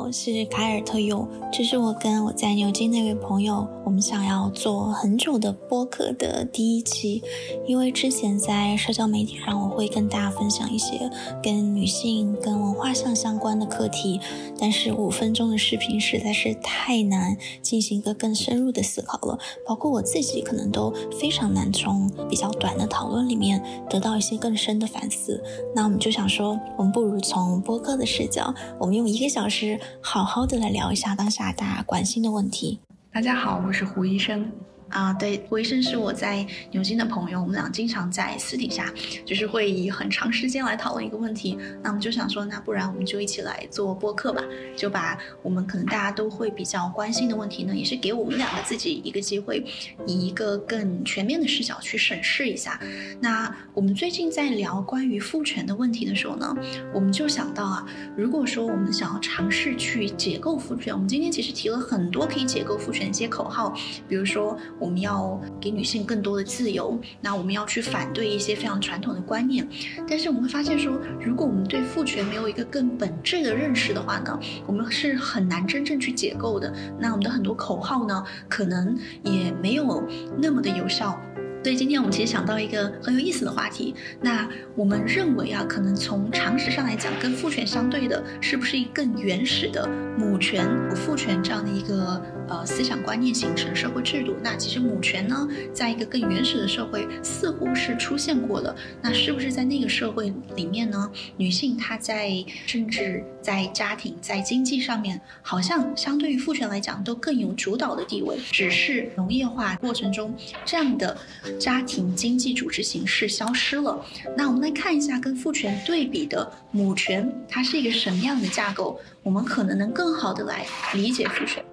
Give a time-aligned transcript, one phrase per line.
[0.00, 7.22] 我是凯尔特佑，这是我跟我在牛津那位朋友，我们想要做很久的播客的第一期。
[7.66, 11.10] 因为之前在社交媒体上，我会跟大家分享一些
[11.42, 14.20] 跟女性、跟文化上相关的课题，
[14.58, 25.42] 但是五分钟的视频实在是太难进行一个更深入的思考了，包括我自己可能都非常难从比较短的讨论里面得到一些更深的反思。
[25.74, 28.52] 那我们就想说，我们不如从播客的视角。
[28.78, 32.80] 我们用一个小时好好的来聊一下当下大家关心的问题。
[33.12, 34.50] 大家好，我是胡医生。
[34.92, 38.92] 啊，对，胡医生是我在牛津的朋友，我们俩经常在私底下
[39.24, 41.58] 就是会以很长时间来讨论一个问题。
[41.82, 44.42] 那我们就想说，那不然我们就一起来做播客吧，
[44.76, 49.64] 就把我们可能大家都会比较关心的问题呢，也是给我们两个自己一个机会，
[50.06, 52.78] 以一个更全面的视角去审视一下。
[53.18, 56.54] 那我们最近在聊关于父权的问题的时候呢，
[56.92, 63.74] 我们就想到啊，如果说我们想要尝试去解构父权，我们今天其实提了很多可以解构父权一些口号，
[64.06, 64.54] 比如说。
[64.82, 69.66] 我们要给女性更多的自由，那我们要去反对一些非常传统的观念，
[70.08, 76.74] 但是我们会发现说，如果我们对父权没有一个更本质的认识的话呢，我们是很难真正去解构的。
[76.98, 80.02] 那我们的很多口号呢，可能也没有
[80.36, 81.16] 那么的有效。
[81.62, 83.94] 所以今天我们其实想到一个很有意思的话题。
[84.20, 89.88] 那我们认为啊，可能从常识上来讲，跟父权相对的，是不是一更原始的
[90.18, 92.20] 母权、父权这样的一个？
[92.48, 98.74] 呃，思想观念形成社会制度，那其实母权呢，在一个更原始的社会似乎是出现过的。
[99.00, 102.30] 那是不是在那个社会里面呢，女性她在
[102.66, 108.38] 政治、在家庭、在经济上面，好像相对于父权来讲都更有主导的地位？
[108.50, 111.16] 只是农业化过程中，这样的
[111.58, 114.04] 家庭经济组织形式消失了。
[114.36, 119.00] 那我们来看一下跟父权对比的母权，它是一个什么样的架构？
[119.22, 121.64] 我们可能能更好的来理解父权。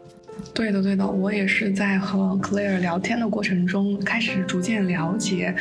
[0.54, 5.56] 对的，对的，我也是在和 Claire 聊天的过程中，开始逐渐了解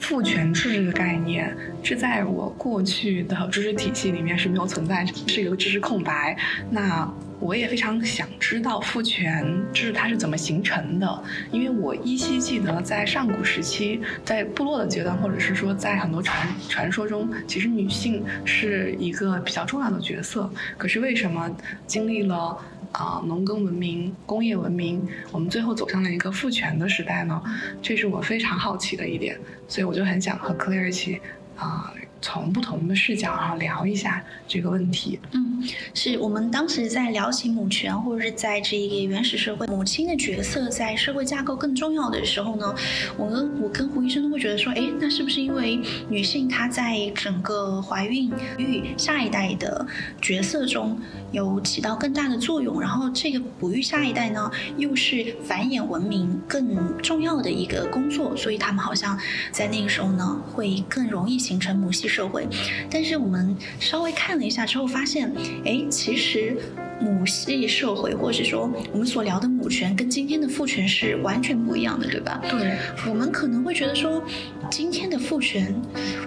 [0.00, 1.56] 父权制这个概念。
[1.82, 6.36] 这在我过去的知识体系里面是没有存在，是一个知识空白。
[6.70, 20.48] 那我也非常想知道父权制它是怎么形成的，因为我依稀记得在上古时期，在部落的阶段，或者是说在很多传传说中，其实女性是一个比较重要的角色。
[20.78, 21.50] 可是为什么
[21.86, 22.56] 经历了？
[22.92, 27.42] 啊，农耕文明、工业文明，我们最后走向了一个父权的时代呢，
[27.80, 31.20] 这是我非常好奇的一点，所以我就很想和 Clare 一起
[31.56, 31.92] 啊。
[32.22, 35.18] 从不同的视角啊聊一下这个问题。
[35.32, 35.60] 嗯，
[35.92, 42.72] 是我们当时在聊起母权，或者是在这一个原始社会，母亲的角色在社会架构更重要的时候呢，
[43.18, 49.84] 我跟我跟胡医生都会觉得说，哎，那是不是因为女性她在整个怀孕育下一代的
[50.20, 50.96] 角色中
[51.32, 52.80] 有起到更大的作用？
[52.80, 59.18] 然后这个哺育下一代呢，又是繁衍文明更重要的一个工作，所以他们好像
[59.50, 62.11] 在那个时候呢，会更容易形成母系。
[62.12, 62.46] 社会，
[62.90, 65.32] 但是我们稍微看了一下之后，发现，
[65.64, 66.54] 哎，其实
[67.00, 72.38] 母系社会，或者说我们所聊的母权，跟今天的父权是完全不一样的，对吧？
[72.50, 72.76] 对，
[73.08, 74.22] 我们可能会觉得说，
[74.70, 75.74] 今天的父权，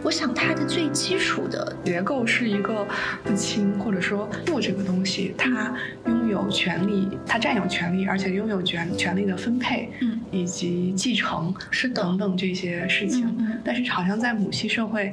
[0.04, 2.88] 我想它的最基础的结构是一个
[3.24, 5.72] 父亲，或者说父这个东西，他
[6.08, 13.26] 拥有权利，他占有权利，而且拥有权权利的分配，嗯，以及继承，是等等这些事情。
[13.64, 15.12] 但是好像在母系社会，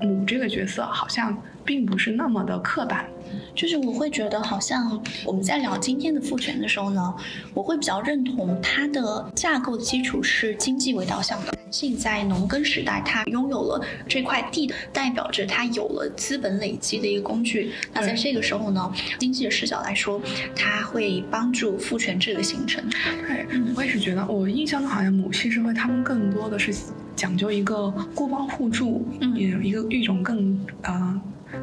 [0.00, 3.06] 母这个角色好像并不是那么的刻板，
[3.54, 7.14] 就是我会觉得好像我们在聊今天的父权的时候呢，
[7.52, 11.52] 我会比较认同它的架构的基础是经济为导向的。
[11.52, 17.72] 男性在农耕时代，他拥有了这块地，代表着他有了资本累积的一个工具。
[17.92, 20.20] 那在这个时候呢，经济的视角来说，
[20.54, 22.84] 它会帮助父权制的形成。
[23.26, 26.74] 对，我也是觉得，我印象中好像母系社会他们更多的是。
[27.16, 31.16] 讲究一个互帮互助，嗯有一个一种更啊。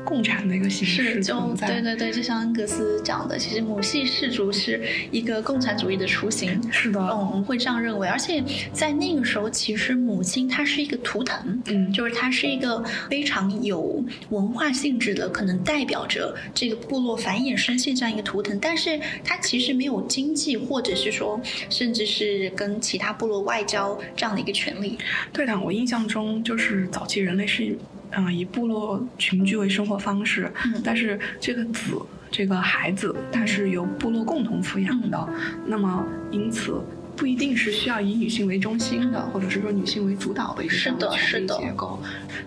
[0.03, 6.59] 共产的一个形式就对对对，就像恩格斯讲的，其实母系氏族是一个共产主义的雏形。
[6.71, 8.07] 是的，嗯，我们会这样认为。
[8.07, 8.43] 而且
[8.73, 18.59] 在那个时候，其实母亲她是一个图腾，嗯，就是她是一个非常有文化性质的，可能代表着这个部落繁衍生息这样一个图腾。
[18.59, 21.39] 但是她其实没有经济，或者是说，
[21.69, 24.97] 甚至是跟其他部落外交这样的一个权利。
[25.31, 27.77] 对的，我印象中就是早期人类是。
[28.11, 30.51] 嗯，以部落群居为生活方式，
[30.83, 35.29] 但是这个子，这个孩子，他是由部落共同抚养的。
[35.65, 36.81] 那么，因此，
[37.21, 41.99] 不一定是需要以女性为中心的，或者是说女性为主导的一个是的，是的结构。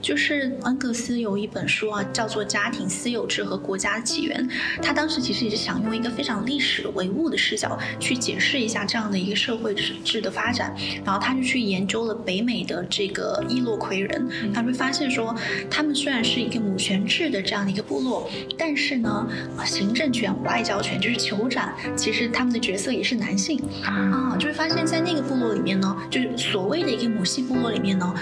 [0.02, 4.44] 就是恩格斯有一本书啊，叫做《家庭私有制和国家起源》，
[4.82, 10.74] 他当时其实也是想用一个非常历史唯物的视角去解释一下这样的一个社会制的发展，
[11.04, 15.32] 然后他就去研究了北美的这个伊洛魁人，他会发现说，
[15.70, 18.28] 他们虽然是一个母权制的这样的一个部落，
[18.58, 19.24] 但是呢，
[19.64, 23.62] 行政权、外交权就是酋长，其实他们的角色也是男性。
[23.84, 28.14] 啊，就会发发现，在那个部落里面呢，就是所谓的一个母系部落里面呢。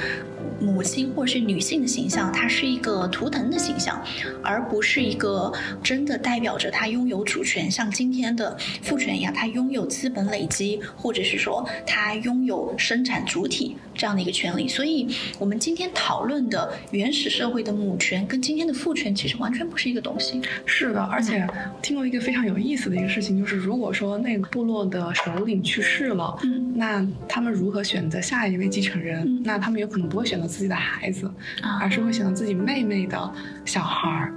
[0.60, 4.00] 母亲或是女性的形象，它是一个图腾的形象，
[4.44, 5.52] 而不是一个
[5.82, 14.66] 真的代表着她拥有主权，像今天的父权一样，她拥有资本累积，或者是说她拥有生产主体这样的一个权利。
[14.66, 15.06] 所以，
[15.38, 20.42] 我们今天讨论的原始社会的母权跟今天的父权其实完全不是一个东西。
[20.66, 21.46] 是的，而且
[21.80, 29.40] 听过一个非常有意思的一个事情，就是如果说那个部落的首领去世了，嗯，那他们如何选择下一位继承人？
[29.44, 30.42] 那他们有可能不会选择。
[30.52, 31.32] 自己的孩子，
[31.80, 33.32] 而是会选择自己妹妹的
[33.64, 34.34] 小孩儿，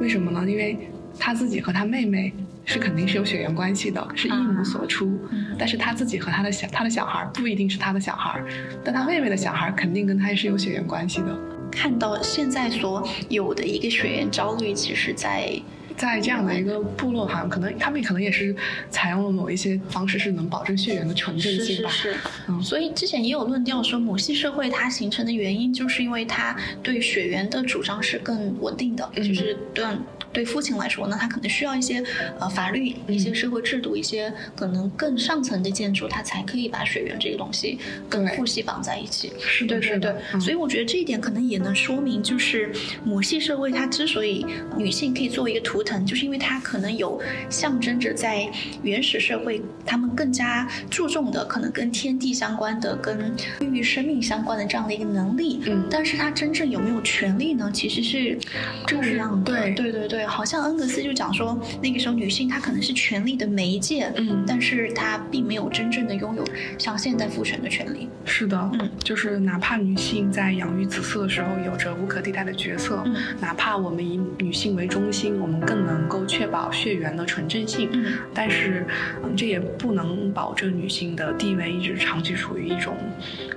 [0.00, 0.48] 为什么呢？
[0.48, 0.78] 因为
[1.18, 2.32] 他自己和他妹妹
[2.66, 5.18] 是肯定是有血缘关系的，是一母所出。
[5.58, 8.38] 但是他自己和他的小他的小孩不一定是他的小孩，
[8.84, 11.38] 但他妹妹的小孩肯定跟他是有血缘关系的。
[11.72, 15.58] 看到现在所有的一个血缘焦虑，其实，在。
[15.96, 18.54] 在这样的一个部落，好像可能他们可能也是
[18.90, 21.88] 采用了某一些方式，是能保证血缘的纯正性吧。
[21.88, 22.20] 是是是。
[22.48, 29.86] 嗯，所以之前也有论调说，母系社会它形成的原因，就是因为它对血缘的主张是更稳定的，就是对。
[30.36, 32.04] 对父亲来说呢，他可能需要一些
[32.38, 39.32] 呃法律、一些社会制度、一些可能更上层的建筑，他才可以把血缘这个东西跟父系绑在一起。
[39.40, 42.70] 是对对对，所以我觉得这一点可能也能说明，就是
[43.02, 44.44] 母系社会它之所以
[44.76, 47.18] 女性可以作为一个图腾，就是因为它可能有
[47.48, 48.46] 象征着在
[48.82, 55.62] 原始社会他们更加注重的，可能跟天地相关的、跟孕育生命相关的这样的一个能力。
[55.64, 57.70] 嗯，但是它真正有没有权利呢？
[57.72, 58.38] 其实是
[58.86, 59.50] 不一样的。
[59.50, 60.25] 对对对对。
[60.26, 66.44] 好像恩格斯就讲说，那个时候女性她可能是权力的媒介，嗯，但是她并没有真正的拥有
[66.78, 68.08] 像现代父权的权利。
[68.24, 78.86] 是的，嗯，就是哪怕女性在养育子嗣的时候有着无可替代的角色，嗯，哪怕我们以女性为中心，我们更能够确保血缘的纯正性，嗯，但是，
[79.22, 82.96] 嗯，这也不能保证女性的地位一直长期处于一种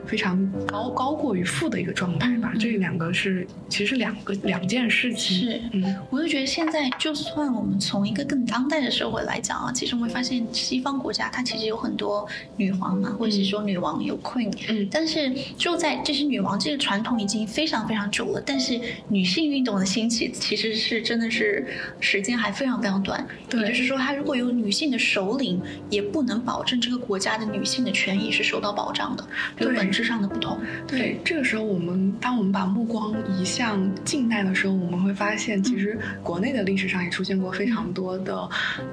[0.06, 2.54] 非常高高过于父的一个状态吧。
[2.60, 5.38] 这两个是其实两个两件事情。
[5.38, 18.80] 是，嗯，我就觉得现在，就算我们从一个更当代的社会来讲啊，其实我们会发现，西方国家它其实有很多女皇嘛，或者是说女王有 queen，嗯，但是就在这些女王这个传统已经非常非常久了，但是
[19.10, 21.66] 女性运动的兴起其实是真的是
[22.00, 23.24] 时间还非常非常短，
[23.54, 25.62] 也就是说，它如果有女性的首领，
[25.92, 29.24] 也不能保证这个国家的女性的权益是受到保障的，
[29.60, 30.60] 有本质上的不同。
[30.88, 36.89] 对，这个时候我们当我们把目光移向近代的时候，我们会发现，其实国内的历史。
[36.89, 38.50] 上也出现过非常多的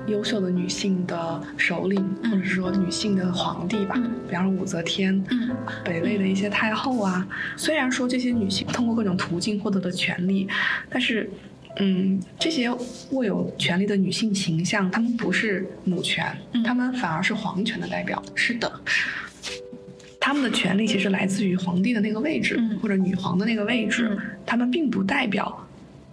[0.07, 3.95] 优秀的女性的首领，或者是说女性的皇帝吧，
[4.29, 5.49] 比方说武则天，嗯
[5.83, 7.27] 北魏的一些太后啊。
[7.57, 10.47] 虽然说这些女性通过各种途径获得的权利，
[10.91, 11.31] 但是，
[11.79, 12.71] 嗯，这些
[13.13, 18.23] 握有权力的女性形象，她们不是母权，她们反而是皇权的代表。
[18.35, 18.71] 是的，
[20.21, 25.66] 她们的权利其实来自于皇帝的那个位置，或者女皇的那个位置，她们并不代表。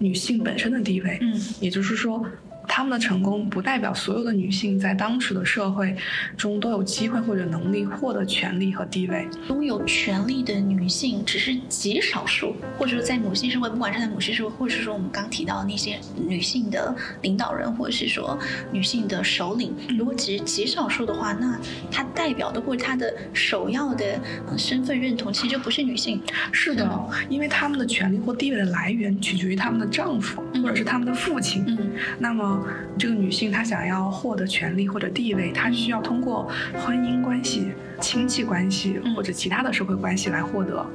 [0.04, 2.26] 女性本身的地位，嗯，也就是说。
[2.76, 5.96] 他们的成功不代表所有的女性在当时的社会
[6.36, 9.28] 中都有机会或者能力获得权利和地位。
[9.48, 18.36] 拥有权利的女性只是极少数，或者说在母系社会，不管是在母系社会，或者是说我们刚提到的那些女性的领导人，或者是说
[18.72, 21.56] 女性的首领，如果只是极少数的话，那
[21.92, 24.20] 她代表的或者她的首要的
[24.58, 26.20] 身份认同其实就不是女性。
[26.52, 26.90] 是的，
[27.30, 31.64] 因为他们的权利或地位的来源取决于他们的丈夫或者是他们的父亲。
[31.68, 32.63] 嗯，那么。
[32.98, 40.86] 这个女性她想要获得权利或者地位，她需要通过婚姻关系、亲戚关系或者其他的社会关系来获得。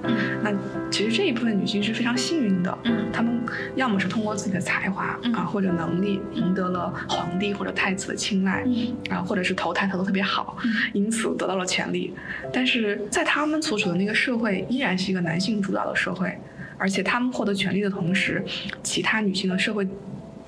[0.42, 0.52] 那
[0.90, 2.78] 其实这一部分女性是非常幸运的，
[3.12, 3.40] 她们
[3.74, 8.64] 要么是通过自己的才华啊或者能力赢得了皇帝或者太子的青睐，
[9.10, 10.56] 啊或者是投胎投的特别好，
[10.92, 12.14] 因此得到了权利。
[12.52, 16.36] 但是在她们所处的那个社会依然是一个男性主导的社会，
[16.76, 18.44] 而且他们获得权利的同时，
[18.82, 19.86] 其他女性的社会。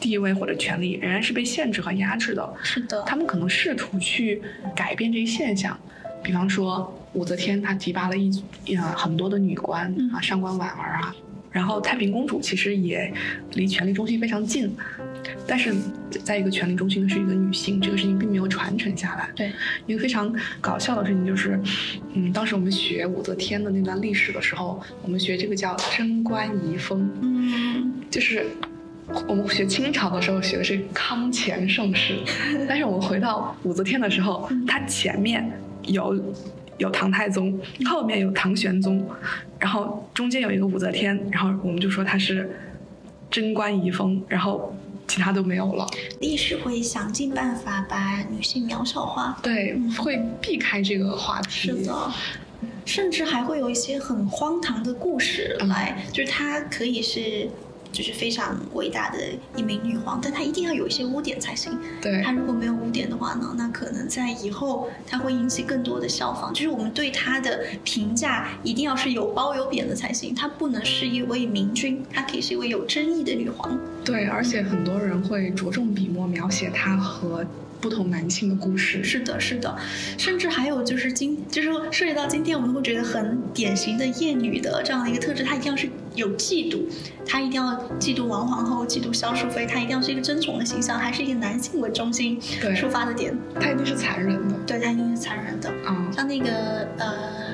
[0.00, 2.54] 地位或者权利仍然是被限制和压制的。
[2.62, 4.40] 是的，他们可能试图去
[4.74, 5.78] 改变这一现象，
[6.22, 8.42] 比方说武则天，她提拔了一
[8.76, 11.14] 呃很多的女官啊，上官婉儿啊，
[11.50, 13.12] 然后太平公主其实也
[13.52, 14.72] 离权力中心非常近，
[15.46, 15.74] 但是
[16.24, 19.28] 在一个权力中心的是一个女性，这个事情并没有传承下来。
[19.34, 19.52] 对，
[19.86, 21.60] 一个非常搞笑的事情就是，
[22.14, 28.46] 嗯，当时我们学武则天的那段历史的时候，我们学这个叫贞观遗风，嗯，就是
[29.26, 32.18] 我们学清朝的时候学的是康乾盛世，
[32.68, 35.50] 但是我们回到武则天的时候，它前面
[35.84, 36.18] 有。
[36.78, 39.06] 有唐太宗，后面有唐玄宗，
[39.58, 42.58] 然后中间有一个武则天，然后我们就说她是
[43.30, 44.74] 贞观遗风，然后
[45.06, 45.86] 其他都没有了。
[46.20, 51.68] 历史会想尽办法把女性渺小化，对，会避开这个话题。
[51.68, 52.10] 是的，
[52.86, 57.46] 甚至还会有一些很荒唐的故事来，就是它可以是。
[57.92, 59.18] 就是非常伟大的
[59.56, 61.78] 一名女皇，但她一定要有一些污点才行。
[62.00, 66.52] 对，她如果没有污点的话呢，那可能在以后她会引起更多的效仿。
[66.52, 73.78] 就是我们对她的评价一定要是有褒有贬的才行，她不能是一位明君，她可以是一位有争议的女皇。
[74.04, 77.44] 对，而且很多人会着重笔墨描写她和。
[77.80, 79.02] 不同男性的故事。
[79.02, 79.76] 是的，是的，
[80.18, 86.82] 甚至还有就是今就是涉及到今天，我们会觉得很典型的厌女的这样的一个特质，她一定要是有嫉妒，
[87.26, 92.40] 她一定要嫉妒王皇后，嫉妒萧淑妃，她一定要是一个争宠的形象，还是一个男性为中心
[92.76, 97.49] 出发的点，她一定是残忍的，对，她一定是残忍的，嗯，像那个呃。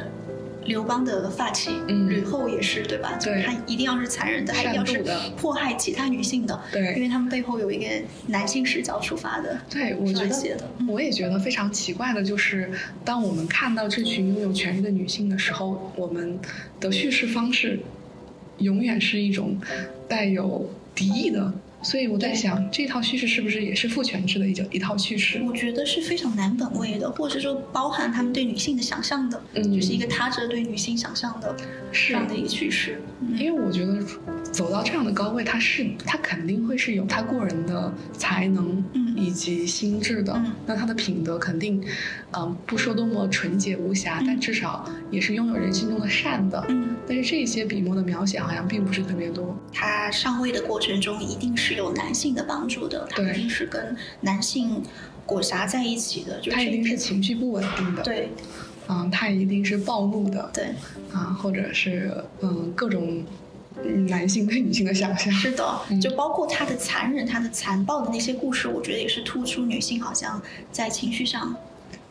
[0.66, 1.70] 刘邦的发妻
[2.08, 3.18] 吕后也是，对吧？
[3.22, 5.04] 对，她一定要是残忍的，她一定要是
[5.36, 6.60] 迫害其他女性的。
[6.72, 7.86] 对，因为他们背后有一个
[8.26, 9.58] 男性视角出发的。
[9.70, 12.70] 对，我觉得，我也觉得非常奇怪的就是，
[13.04, 16.38] 当我们看到这群拥有权利的女性的时候，我们
[16.80, 17.80] 的叙事方式
[18.58, 19.58] 永远是一种
[20.08, 21.52] 带有敌意的。
[21.86, 25.40] 所以我在想，这套叙事是不是也是父权制的一种一套叙事？
[25.46, 31.54] 我觉得是非常男本位的，或者说包含他们对女性的想象的，嗯，就是一个他者对女性想象的
[31.92, 33.00] 这样的一个叙事。
[33.38, 34.04] 因为我觉得
[34.50, 40.42] 走到这样的高位，他是他肯定会是有他过人的才能，嗯，以及心智的。
[40.66, 41.80] 那他的品德肯定，
[42.36, 46.64] 嗯，不说多么纯洁无瑕，但至少也是拥有人心中的善的。
[46.68, 49.56] 嗯，但是这些笔墨的描写好像并不是特别多。
[49.72, 51.75] 他上位的过程中一定是。
[51.76, 54.82] 有男性的帮助的，他一定是跟男性
[55.24, 58.30] 裹挟在一起的，就是他一定是情绪不稳定的，对，
[58.88, 60.74] 嗯，他一定是暴怒的，对，
[61.12, 63.24] 啊，或者是嗯各种
[64.08, 70.40] 男性对女性的想象，是的，就包括他的残忍、他的残暴的那些故事，我觉得也是突出女性好像
[70.72, 71.54] 在情绪上。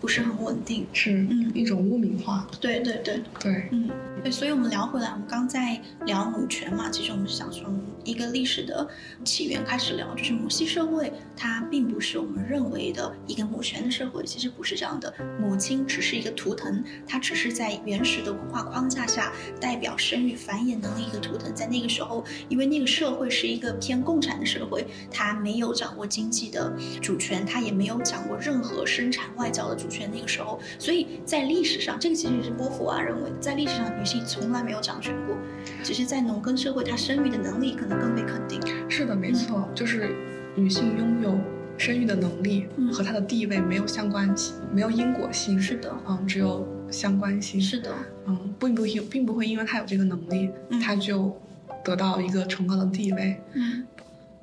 [0.05, 2.47] 不是很稳定，是嗯一种污名化。
[2.61, 3.89] 对对对对，嗯
[4.21, 8.87] 对，所以我们聊回来，我们刚在聊母权嘛，其实我们想从一个历史的
[9.23, 15.11] 起源开始聊，就是母系社会它并不是我们认为的一个母权的社会，其实不是这样的。
[15.41, 21.51] 母亲只是一个图腾，它只是在原始的文化框架下代表生育繁衍能力一个图腾。
[21.55, 26.71] 在那个时候，因为那个社会是一个偏共产的社会，它没有掌握经济的
[27.01, 29.94] 主权，它也没有掌握任何生产外交的主权。
[29.95, 35.35] 权那个时候，所以在历史上，这个其实也是波伏娃认为，在历史上女性从来没有掌权过，
[35.83, 38.59] 只是在农耕社会，她生育的能力可能更被肯定。
[38.89, 40.13] 是的，没错，就是
[40.55, 41.39] 女性拥有
[41.77, 45.59] 生育的能力和她的地位没有相关性，没有因果性。
[45.59, 47.59] 是的，嗯，只有相关性。
[47.61, 47.91] 是的，
[48.27, 50.49] 嗯，并不因并不会因为她有这个能力，
[50.83, 51.35] 她就
[51.83, 53.35] 得到一个崇高的地位。
[53.53, 53.85] 嗯，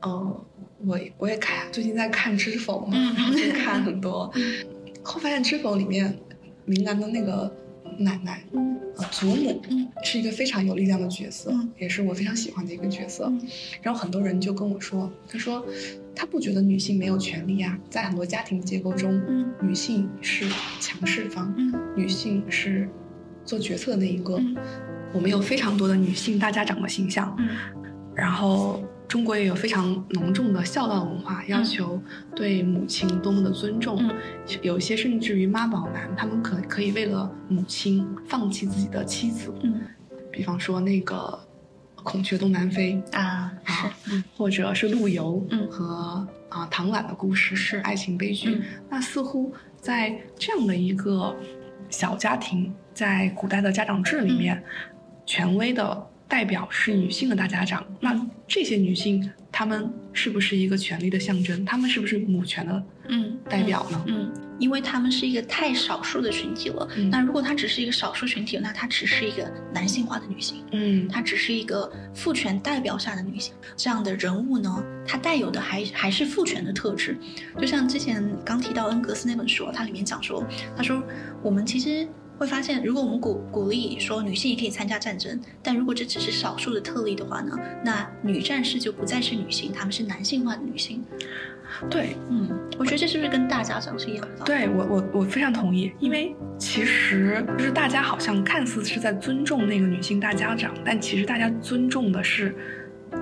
[0.00, 0.44] 呃，
[0.84, 4.32] 我我也看最近在看《知否》嘛，然后就 看很多。
[5.02, 6.16] 后发现《知否》里面，
[6.64, 7.52] 明兰的那个
[7.98, 8.42] 奶奶，
[8.96, 9.60] 呃，祖母，
[10.04, 13.32] 是一个非常有力量的角色，也是我非常喜欢的一个角色。
[13.82, 15.64] 然后很多人就跟我说，他说
[16.14, 19.20] 他不觉得女性没有权利呀，在很多家庭结构中，
[19.60, 20.46] 女性是
[20.80, 21.54] 强势方，
[21.96, 22.88] 女性是
[23.44, 24.40] 做决策的那一个。
[25.12, 27.36] 我们有非常多的女性大家长的形象，
[28.14, 28.82] 然后。
[29.12, 32.00] 中国也有非常浓重的孝道文化，要求
[32.34, 34.10] 对母亲多么的尊重，
[34.62, 39.52] 有一些甚至于妈宝男，他们可可以为了母亲放弃自己的妻子。
[39.64, 39.82] 嗯，
[40.30, 41.38] 比方说那个
[41.96, 47.80] 孔雀东南飞啊，是，或者是陆游和啊唐婉的故事是。
[47.80, 48.62] 爱情悲剧。
[48.88, 51.36] 那似乎在这样的一个
[51.90, 54.64] 小家庭，在古代的家长制里面，
[55.26, 56.08] 权威的。
[56.32, 61.62] 代表是女性的大家长，那这些女性，她们是不是一个权力的象征？
[61.62, 64.02] 她们是不是母权的嗯代表呢？
[64.06, 66.88] 嗯，因为她们是一个太少数的群体了。
[67.10, 70.64] 那如果她只是一个少数群体，那她只是一个男性化的女性。
[70.72, 73.52] 嗯，她只是一个父权代表下的女性。
[73.76, 77.14] 这样的人物呢，她带有的还还是父权的特质。
[77.58, 80.42] 就像之前刚提到恩格斯那本书，它里面讲说，
[80.74, 81.02] 他说
[81.42, 82.08] 我们其实。
[82.42, 91.04] 会发现，如果我们鼓鼓励说女性也可以参加战争，但如果这只是少数的特例的话呢，那女战士就不再是女性，她们是男性化的女性。
[91.88, 94.44] 对，嗯，我觉得这是不是跟大家长是一样的？
[94.44, 102.52] 对我我我非常同意，因为其实就是大家好像看似是在尊重那个女性大家长，但其实大家尊重的是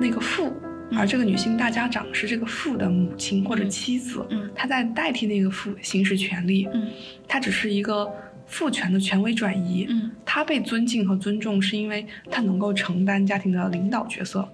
[0.01, 0.51] 那个父，
[0.97, 6.89] 而这个女性大家长是这个父的母亲或者妻子，嗯她在代替那个父行使权利，嗯
[7.29, 8.11] 她只是一个
[8.51, 14.47] 父权的权威转移，嗯他被尊敬和尊重是因为他能够承担家庭的领导角色，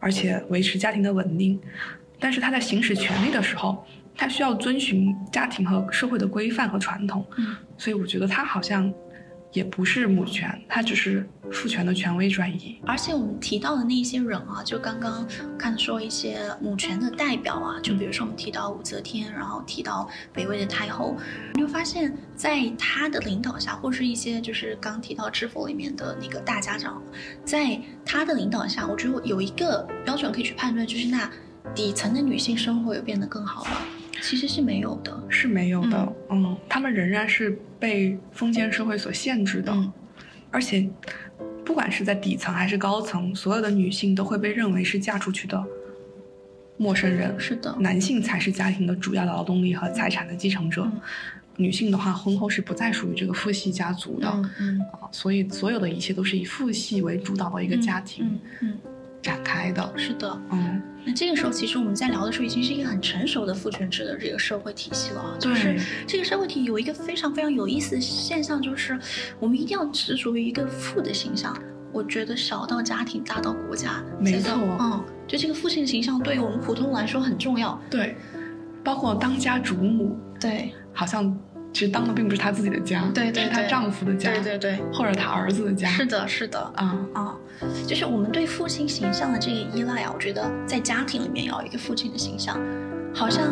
[0.00, 1.60] 而且维持家庭的稳定。
[2.18, 3.84] 但是他在行使权利的时候，
[4.16, 8.92] 他需要遵循家庭和社会的规范和传统，嗯所以我觉得他好像
[9.52, 12.80] 也不是母权，她只是父权的权威转移。
[12.86, 15.26] 而且我们提到的那些人啊，就刚刚
[15.58, 21.16] 看说一些母权的代表啊，就比如说我们提到武则天，然后提到北魏的太后，
[21.54, 27.02] 你会发现在她的领导下，或是一些就是刚提到《知否》里面的那个大家长，
[27.44, 31.30] 在她的领导下，我觉得有一个标准可以去判断，就是那
[31.74, 33.72] 底层的女性生活有变得更好吗？
[34.20, 35.22] 其实是没有的。
[35.28, 39.92] 是没有的，嗯，他们仍然是被封建社会所限制的，嗯。
[40.50, 40.86] 而且
[41.64, 45.64] 不管是在底层还是高层，所有的女性都会被认为是嫁出去的
[46.76, 50.82] 陌生人，是的，男性才是家庭的主要的劳动力和财产的继承者。
[50.84, 51.00] 嗯。
[51.56, 54.80] 女性的话，婚后是不再属于这个父系家族的，嗯嗯。
[54.92, 58.78] 啊所以所有的一切都是以父系为主导的一个家庭嗯嗯，
[59.22, 59.82] 展开的。
[59.94, 60.42] 嗯是的。
[60.50, 65.36] 嗯，那这个时候，其实我们在聊的时候，已经是一个很成熟的父权制的这个社会体系了啊。
[65.38, 68.98] 就是对这个社会体有一个非常非常有意思的现象，就是
[69.38, 71.56] 我们一定要执着于一个父的形象。
[71.92, 77.78] 我觉得小到家庭，大到国家，没错嗯，就这个父亲形象对于我们普通人来说很重要。
[77.90, 78.16] 对，
[78.82, 81.38] 包括当家主母，对，好像
[81.72, 85.88] 其实当的并不是她自己的家，对对是她丈夫的家，对对对，或者她儿子的家。
[85.88, 86.60] 是的，是的。
[86.76, 87.36] 啊，啊，
[87.86, 92.60] 就是我们对父亲形象的这个依赖啊，我觉得在家庭里面要有一个父亲的形象，
[93.14, 93.42] 好像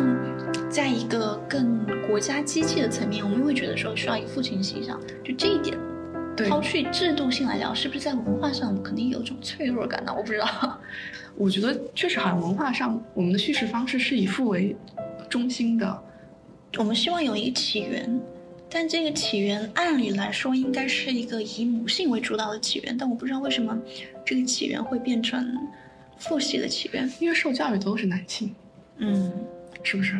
[0.69, 5.75] 在一个更国家机器的层面，我们会觉得说需要一个父亲的形象，就这一点，
[6.47, 10.13] 抛去制度性来讲，是不是在文化上肯定有一种脆弱感呢？
[10.15, 10.79] 我不知道。
[11.35, 14.75] 我觉得确实好像文化上，我们的叙事方式是以父为
[15.27, 16.03] 中心的。
[16.77, 18.19] 我们希望有一个起源，
[18.69, 23.77] 但这个起源按理来说应该是一个以母性为主导的起源，但我不知道为什么
[24.25, 25.45] 这个起源会变成
[26.17, 27.11] 父系的起源。
[27.19, 28.55] 因为受教育的都是男性，
[28.97, 29.31] 嗯，
[29.83, 30.15] 是不是？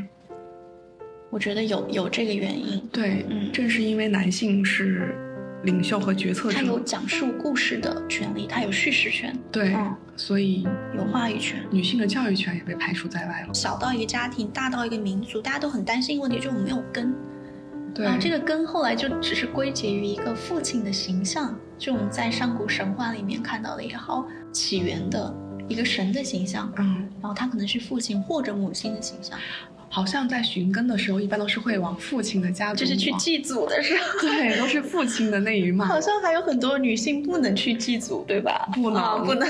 [1.29, 2.79] 我觉得有有这个原因。
[2.91, 5.15] 对，嗯正是因为男性是
[5.63, 11.63] 领袖和决策者他有，讲述故事的权利，他有叙事权，对，嗯所以有话语权。
[11.71, 13.53] 女性的教育权也被排除在外了。
[13.53, 17.13] 小到一个家庭，大到一个民族，大家都很担心一个问题，就是我们没有根。
[17.93, 25.33] 对，然后这个根后来就只是归结于一个父亲的形象，就我们在上古神话里面看到的也好，起源的
[25.67, 29.37] 一个神的形象，嗯，然后他可能是父亲或者母亲的形象，
[29.93, 34.19] 好像在寻根的时候，一般都是会往父亲的家族就是去祭祖的时候。
[34.21, 35.85] 对，都是父亲的那一脉。
[35.85, 38.69] 好像还有很多女性不能去祭祖，对吧？
[38.73, 39.47] 不能啊不能。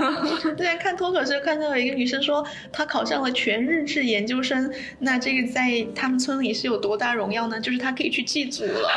[0.56, 7.60] 之前看脱口秀看到有一个女生说，她考上了全日制研究生，那这个在他们村里是有多大荣耀呢？
[7.60, 8.88] 就是她可以去祭祖了。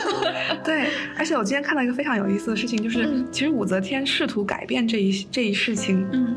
[0.64, 6.36] 对，而且我今天看到一个非常有意思的事情，就是、嗯其实武则天试图改变这一这一事情，嗯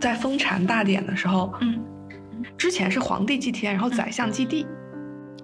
[0.00, 1.78] 在封禅大典的时候，嗯
[2.58, 4.66] 之前是皇帝祭天，然后宰相祭地，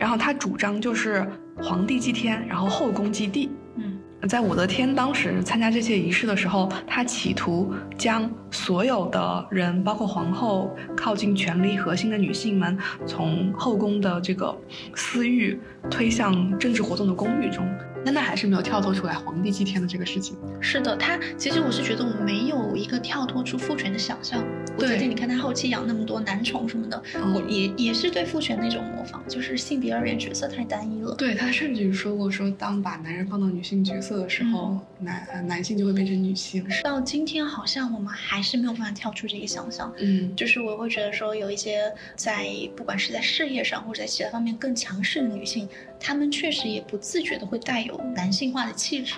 [0.01, 1.25] 然后他主张就是
[1.57, 3.51] 皇帝祭天，然后后宫祭地。
[3.77, 14.57] 嗯在武则天当时参加这些仪式的时候，她企图将所有的人，包括皇后、靠近权力核心的女性们，从后宫的这个
[14.95, 17.69] 私欲推向政治活动的公寓中。
[18.05, 20.37] 但他还是没有跳脱出来皇帝祭天的这个事情。
[20.61, 24.45] 是的，他其实我是觉得我们没有一个跳脱出父权的想象。
[24.77, 31.15] 我觉得，你看他后期养那么多男宠什么的，嗯我也也是对父权的一种模仿，就是性别二元角色太单一了。
[31.15, 36.67] 对他甚至于说过，说当把男人放到女性角色的时候，男呃男性就会变成女性。
[36.83, 39.93] 到今天，好像我们还是没有办法跳出这个想象。
[39.99, 45.69] 嗯，就是我会觉得说，有一些在不管是在事业上或者在其他方面更强势的女性，
[46.05, 49.15] 她们确实也不自觉的会带有男性化的气质。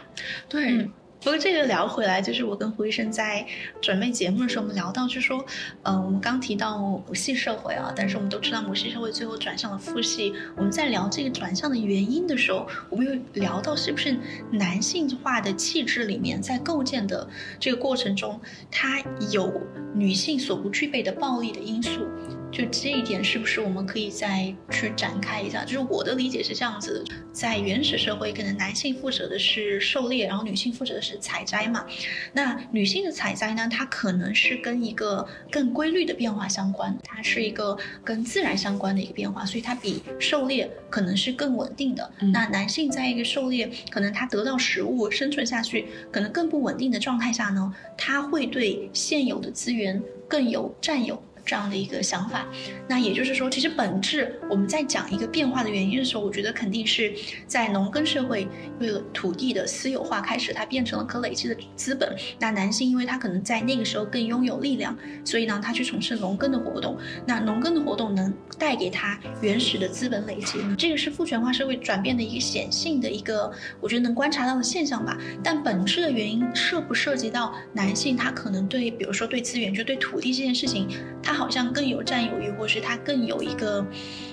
[0.49, 0.71] 对。
[0.71, 3.45] 嗯不过这个聊回来，就是我跟胡医生在
[3.81, 5.45] 准备节目的时候，我们聊到，就是说，
[5.83, 10.33] 呃，我们刚提到母系社会啊，但是我们都知道母系社会最后转向了父系。
[10.57, 14.17] 我们在聊这个转向的原因的时候，我们又聊到是不是
[14.53, 18.39] 男性化的气质里面，在构建的这个过程中，
[18.71, 19.53] 它有
[19.95, 22.07] 女性所不具备的暴力的因素。
[22.53, 25.65] 就这一点，是不是我们可以再去展开一下？
[25.65, 31.85] 就是我的理解是这样子的，在原始社会，可能男性负责的是狩猎，然后女性负责的是采摘嘛。
[32.33, 42.11] 那女性的采摘呢，它可能是跟一个更规律的变化相关，它是一个跟自然相关的一个变化，所以它比狩猎可能是更稳定的。
[42.33, 51.23] 那男性在一个狩猎，可能他得到食物生存下去，可能更不稳定的状态下呢，他会对现有的资源更有占有。
[51.47, 52.45] 这样的一个想法，
[52.89, 57.15] 那也就是说，其实本质我们在讲一个变化的原因的时候，我觉得肯定是
[57.47, 58.49] 在农耕社会，
[58.81, 62.13] 因为土地的私有化开始，它变成了可累积的资本。
[62.41, 66.99] 那男性因为他可能在那个时候更拥有力量，所以呢，他去从事农耕的活动。
[67.25, 73.49] 那农耕的活动能带给他原始的资本累积，这个是父权化社会转变的一个显性的一个，
[73.81, 75.17] 我觉得能观察到的现象吧。
[75.45, 80.89] 但本质的原因涉不涉及到男性他可能对，比如说对资源，就对土地这件事情，
[81.23, 81.36] 他。
[81.37, 83.85] 好像更有占有欲，或是他更有一个，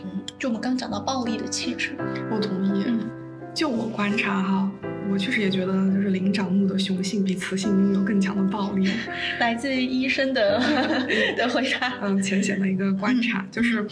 [0.05, 1.91] 嗯，就我们刚讲到暴力的气质。
[2.31, 2.83] 我同意。
[2.87, 3.01] 嗯，
[3.53, 4.71] 就我观察哈，
[5.11, 8.89] 我确实也觉得，就是灵长目的雄性比雌性拥有更强的暴力。
[9.39, 10.59] 来自医生的
[11.37, 11.93] 的回答。
[12.01, 13.85] 嗯，浅显的一个观察就是。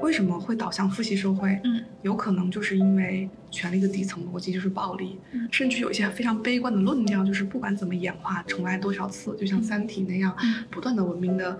[0.00, 1.56] 为什么会导向父系社会？
[1.62, 5.16] 嗯，有可能就是因为权力的底层逻辑就是暴力，
[5.52, 10.36] 甚至有一些非常悲观的论调，就是不管怎么演化，重来多少次，就像《三体》那样，
[10.68, 11.56] 不断的文明的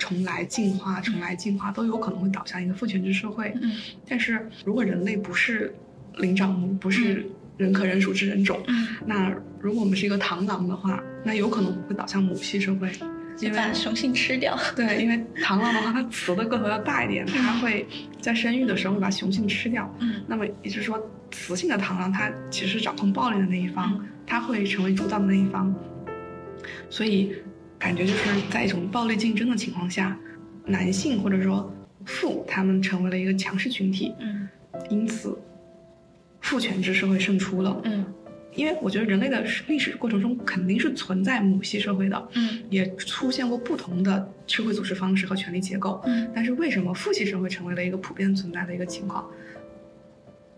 [0.00, 3.52] 重来进化，重来进化，都有可能会导向一个父权制社会。
[3.62, 3.70] 嗯，
[4.08, 5.72] 但是如果人类不是
[6.16, 7.24] 灵长目，不是
[7.58, 8.60] 人可人属之人种，
[9.06, 12.90] 那如果我们是一个螳螂的话，那有可能会导向母系社会。
[13.54, 14.54] 把雄性吃掉。
[14.76, 17.88] 对，因为螳螂的话，它雌的个头要大一点，它会
[18.20, 19.90] 在生育的时候会把雄性吃掉。
[19.98, 25.74] 嗯，那么也就是说，雌性的螳螂它其实掌控暴力的那一方，它会成为主导的那一方。
[26.90, 27.32] 所以，
[27.80, 30.16] 感觉就是在一种暴力竞争的情况下，
[30.66, 34.14] 男性或者说父他们成为了一个强势群体。
[34.20, 34.48] 嗯，
[34.88, 35.36] 因此，
[36.40, 37.80] 父权制社会胜出了。
[37.84, 38.04] 嗯。
[38.52, 49.24] 因为我觉得人类的历史过程中肯定是存在母系社会的，嗯，也出现过不同的社会组织方式和权力结构，嗯，但是为什么父系社会成为了一个普遍存在的一个情况？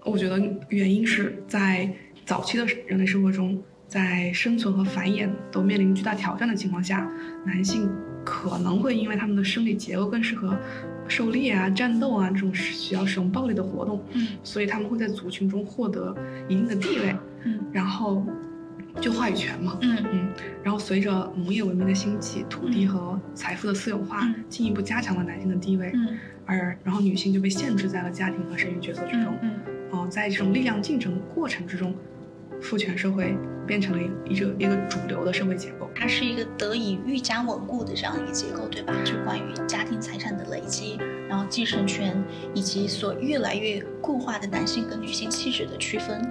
[0.05, 1.87] 我觉得原因是在
[2.25, 7.07] 早期的人类生活中，在生存和繁衍都面临巨大挑战的情况下，
[7.45, 7.91] 男性
[8.25, 10.57] 可能会因为他们的生理结构更适合
[11.07, 16.17] 狩猎啊、战斗啊这种需要使用暴力的活动，嗯，所以他们会在族群中获得
[16.49, 17.15] 一定的地位。
[17.45, 18.25] 嗯，然后
[18.99, 20.29] 就话语权嘛，嗯嗯，
[20.63, 29.51] 然后随着农业文明的兴起，土地和财富的私有化，进一步加强了男性的地位，嗯，而然后女性就被限制在了家庭和生育角色之中，嗯，
[29.91, 31.95] 哦，在这种力量竞争过程之中，
[32.63, 38.95] 父权社会变成了一个一个主流的社会结构，它是一个得以愈加稳固的这样一个结构，对吧？
[39.05, 40.99] 就关于家庭财产的累积，
[41.29, 42.23] 然后继承权
[42.55, 46.23] 以及所越来越固化的男性跟女性气质的区分。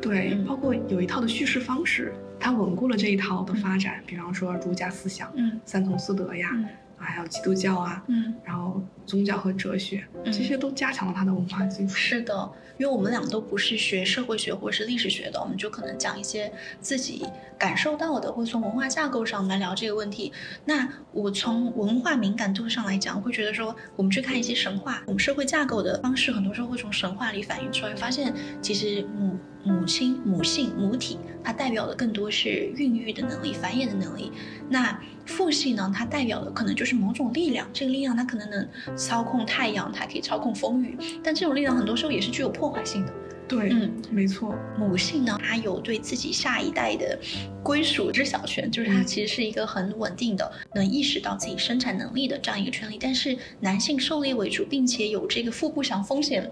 [0.00, 4.00] 对，包括有一套的叙事方式，它稳固了这一套的发展。
[4.06, 6.64] 比方说儒家思想，嗯，三从四德呀，啊，
[6.98, 11.94] 还有基督教啊，嗯，然后宗教和哲学，这些都加强了它的文化基础。
[11.94, 17.24] 是的，因为我们俩都不是学社会学或者是历史学的，我们就可能讲一些自己
[17.58, 20.32] 感受到的，或从文化架构上来聊这个问题。
[20.64, 29.36] 那我从文化敏感度上来讲，会觉得说，我们去看一些神话，我们社会架构的方式，很多时候会从神话里反映出来，发现其实母。
[29.64, 34.32] 母亲、母性、母体，它代表的更多是孕育的能力、繁衍的能力。
[34.68, 35.92] 那父系呢？
[35.94, 40.96] 它代表的可能就是某种力量，这个力量它可能能操控太阳，它可以操控风雨。
[41.22, 43.12] 但这种力量很多时候也是具有破坏性的。
[43.48, 44.54] 对，嗯，没错。
[44.78, 47.18] 母性呢，它有对自己下一代的
[47.62, 52.98] 归属知晓权，就是它其实是一个很稳定的，能意识到自己生产能力的这样一个权利。
[53.00, 56.42] 但是男性狩猎为主，并且有这个腹部想风险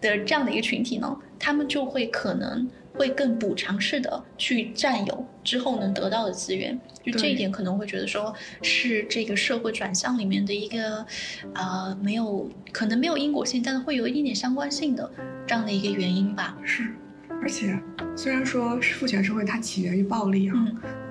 [0.00, 2.70] 的这样的一个群体呢，他们就会可能。
[2.94, 11.04] 会更补偿式的去占有之后能得到的资源，就这一点可能会觉得说是这个社会转向里面的一个，
[11.54, 15.10] 呃，没有可能没有因果性，但是会有一点点相关性的
[15.46, 16.56] 这样的一个原因吧。
[16.64, 16.88] 是，
[17.42, 17.78] 而且
[18.16, 20.54] 虽然说父权社会它起源于暴力啊，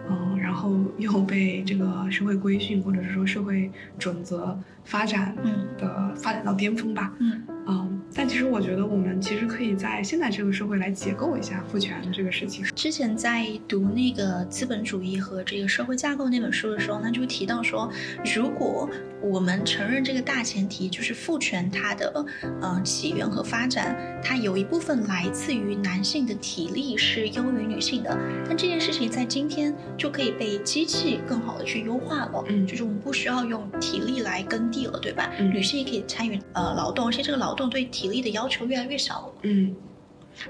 [0.10, 3.70] 嗯，然后又被这个社会规训或者是说社会
[4.00, 5.36] 准则发展
[5.78, 8.00] 的发展到巅峰吧，嗯，嗯。
[8.16, 12.64] 但其实我觉得，我们其实可以在现在这个社会来解构一下父权这个事情。
[12.76, 17.92] 之前在读那个《资本主义和这个社会架构》那本书的时候，那就提到说，
[18.36, 18.88] 如果
[19.20, 22.26] 我们承认这个大前提，就是父权它的
[22.62, 28.16] 呃起源和发展，它有一部分来自于男性的体力是优于女性的，
[28.48, 30.54] 但这件事情在今天就可以被。
[30.64, 32.44] 机器更好的去优化了。
[32.48, 35.32] 嗯就是我们不需要用体力来耕地了，对吧？
[35.38, 35.50] 嗯。
[35.52, 39.34] 女性也可以参与呃劳动，而且这个劳动对体力的要求越来越少了。
[39.44, 39.76] 嗯，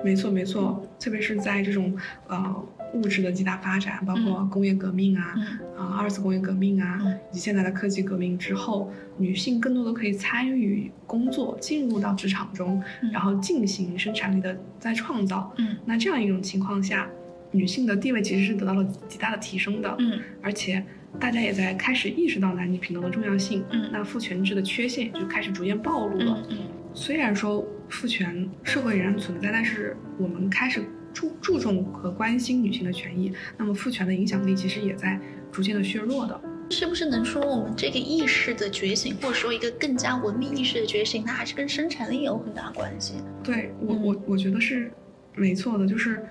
[0.04, 1.94] 没错没错，特别是在这种
[2.28, 4.50] 呃物质的极大发展，包括嗯。
[4.50, 5.60] 工业革命啊，嗯。
[5.78, 13.12] 啊、二次工业革命啊，嗯以及现在的科技革命之后，女性更多的可以参与工作，进入到职场中，嗯。
[13.12, 15.52] 然后进行生产力的再创造。
[15.58, 15.76] 嗯。
[15.86, 17.10] 那这样一种情况下，
[17.52, 20.20] 女性的地位其实是得到了极大的提升的，嗯。
[20.42, 20.84] 而且
[21.20, 23.64] 大家也在开始意识到男女平等的重要性。
[23.72, 26.44] 嗯那父权制的缺陷也就开始逐渐暴露了。
[26.50, 26.58] 嗯嗯
[26.94, 35.20] 虽然说父权社会仍然存在，但是我们开始注注重和关心女性的权益，那么父权的影响力其实也在
[35.52, 36.40] 逐渐的削弱的。
[36.70, 43.16] 是不是能说我们这个意识的觉醒，或者说一个更加文明意识的觉醒，它还是跟生产力有很大关系？
[43.44, 44.92] 对我，嗯我我觉得是
[45.36, 45.88] 没错的。
[45.88, 46.24] 就是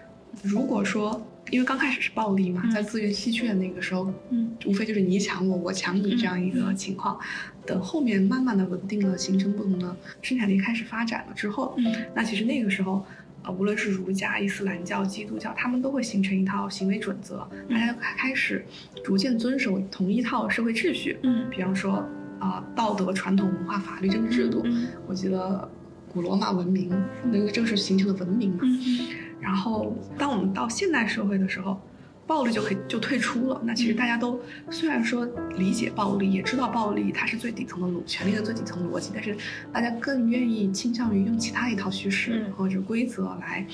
[0.42, 7.20] 如果说，因为刚开始是暴力嘛，嗯在资源稀缺的那个时候，嗯无非就是你抢我，我抢你这样一个情况。
[7.66, 13.04] 等后面慢慢的稳定了，形成不同的生产力开始发展了之后，嗯那其实那个时候，
[13.44, 18.64] 呃，无论是儒家、伊斯兰教、基督教，他们都会形成一套行为准则，大家开始
[19.04, 21.18] 逐渐遵守同一套社会秩序。
[21.22, 22.04] 嗯比方说，
[22.40, 24.62] 啊、道德、传统文化、法律、政治制度。
[24.64, 25.70] 嗯我记得
[26.12, 26.90] 古罗马文明，
[27.30, 28.60] 那个正是形成了文明嘛。
[28.62, 28.80] 嗯
[29.42, 31.80] 然后，当我们到现代社会的时候，
[32.26, 33.60] 暴力就可以就退出了。
[33.64, 35.26] 那其实大家都虽然说
[35.56, 39.36] 理解暴力，也知道暴力它是最底层的逻权力的最底层逻辑，但是
[39.72, 43.66] 大家更愿意倾向于用其他一套叙事嗯或者规则来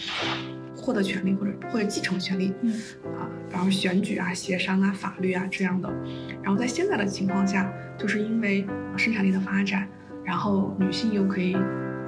[0.75, 2.55] 获得权利或者或者继承权利。
[2.63, 2.73] 嗯
[3.19, 5.93] 啊，然后选举啊、协商啊、法律啊这样的。
[6.43, 9.87] 然后在现在的情况下，就是因为生产力的发展，
[10.25, 11.55] 然后女性又可以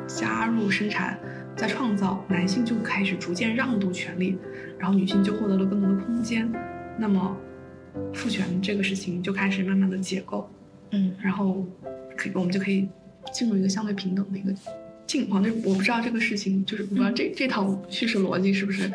[0.06, 1.18] 加入生产，
[1.56, 4.38] 在创造，男性就开始逐渐让渡权利，
[4.78, 6.50] 然后女性就获得了更多的空间。
[6.98, 7.36] 那么，
[8.14, 10.48] 父权这个事情就开始慢慢的解构，
[10.90, 11.66] 嗯然后
[12.16, 12.88] 可以我们就可以
[13.32, 14.52] 进入一个相对平等的一个
[15.06, 15.42] 境况。
[15.42, 18.90] 就我不知道这个事情，就是我不知道这、这套叙事逻辑是不是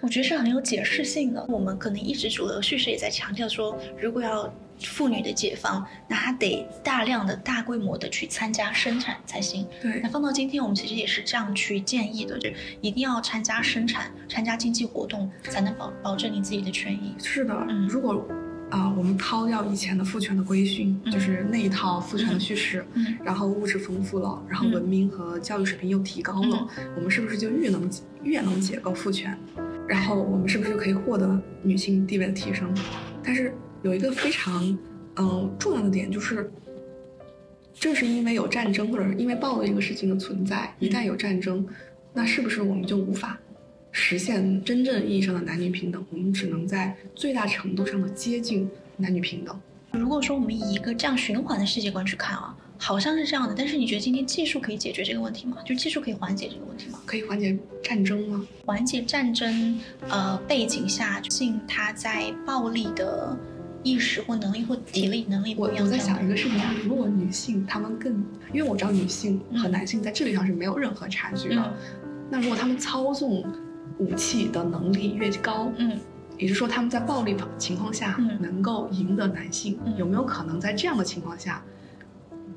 [0.00, 1.44] 我觉得是很有解释性的。
[1.48, 9.66] 我们可能一直主流叙事也在强调说，如果要妇女的解放，那她得大量的大规模的去参加生产才行。
[9.80, 17.14] 对那放到今天，我们其实也是这样去建议的，就一定要参加生产、参加经济活动，才能保保证你自己的权益。
[17.22, 18.26] 是的，嗯如果
[18.70, 27.90] 啊、我们抛掉以前的父权的规训，嗯就是那一套父权的叙事，嗯然后物质丰富了，然后嗯文明和教育水平又提高了，我们是不是就越能
[28.22, 29.34] 越能解构父权？
[29.88, 32.70] 然后我们是不是就可以获得女性地位的提升？
[33.24, 34.78] 但是有一个非常
[35.16, 36.50] 嗯重要的点就是。
[37.80, 41.64] 正是因为有战争，或者是因为暴力这个事情的存在，一旦有战争，
[42.12, 43.38] 那是不是我们就无法
[43.92, 46.04] 实现真正意义上的男女平等？
[46.10, 49.56] 我们只能在最大程度上的接近男女平等。
[49.92, 53.54] 如果说我们以一个这样循环的世界观去看啊，好像是这样的。
[53.56, 55.58] 但是你觉得今天技术可以解决这个问题吗？
[55.64, 56.98] 就技术可以缓解这个问题吗？
[57.06, 58.44] 可以缓解战争吗？
[58.66, 63.38] 缓解战争呃背景下，性它在暴力的
[63.82, 65.98] 意识或能力或体力能力不我我在一样我在。
[65.98, 68.12] 想一个事情啊，如果女性她们更，
[68.52, 69.70] 因为我知道女性和嗯。
[69.70, 71.72] 男性在智力上是没有任何差距的，嗯。
[72.30, 73.44] 那如果她们操纵
[73.98, 75.98] 武器的能力越高，嗯。
[76.36, 78.38] 也就是说他们在暴力情况下嗯。
[78.40, 79.96] 能够赢得男性，嗯。
[79.96, 81.62] 有没有可能在这样的情况下